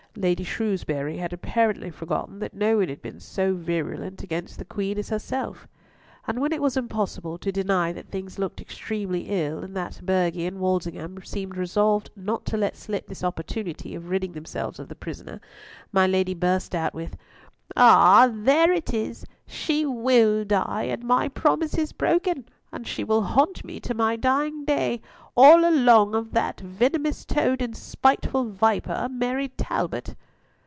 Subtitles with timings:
[0.17, 4.97] Lady Shrewsbury had apparently forgotten that no one had been so virulent against the Queen
[4.97, 5.69] as herself.
[6.27, 10.45] And when it was impossible to deny that things looked extremely ill, and that Burghley
[10.45, 14.95] and Walsingham seemed resolved not to let slip this opportunity of ridding themselves of the
[14.95, 15.39] prisoner,
[15.93, 17.15] my Lady burst out with,
[17.77, 18.29] "Ah!
[18.33, 19.25] there it is!
[19.47, 24.15] She will die, and my promise is broken, and she will haunt me to my
[24.15, 25.01] dying day,
[25.35, 30.15] all along of that venomous toad and spiteful viper, Mary Talbot."